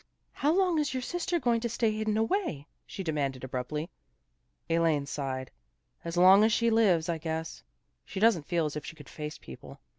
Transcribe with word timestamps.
"How 0.41 0.51
long 0.51 0.79
is 0.79 0.95
your 0.95 1.03
sister 1.03 1.37
going 1.39 1.61
to 1.61 1.69
stay 1.69 1.91
hidden 1.91 2.17
away?" 2.17 2.65
she 2.87 3.03
de 3.03 3.11
manded 3.11 3.43
abruptly. 3.43 3.91
Elaine 4.67 5.05
sighed." 5.05 5.51
As 6.03 6.17
long 6.17 6.43
as 6.43 6.51
she 6.51 6.71
lives, 6.71 7.07
I 7.07 7.19
guess. 7.19 7.61
She 8.03 8.19
doesn't 8.19 8.47
feel 8.47 8.65
as 8.65 8.75
if 8.75 8.83
she 8.83 8.95
could 8.95 9.09
face 9.09 9.37
people." 9.37 9.79